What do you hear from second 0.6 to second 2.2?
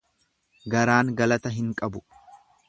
Garaan galata hin qabu.